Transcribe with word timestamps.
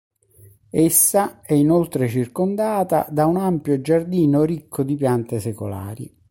Essa 0.71 1.41
è 1.41 1.53
inoltre 1.53 2.07
circondata 2.07 3.05
da 3.11 3.27
un 3.27 3.37
ampio 3.37 3.79
giardino 3.81 4.41
ricco 4.43 4.81
di 4.81 4.95
piante 4.95 5.39
secolari. 5.39 6.11